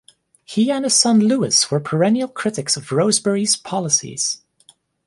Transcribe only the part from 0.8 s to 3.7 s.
his son Lewis were perennial critics of Rosebery's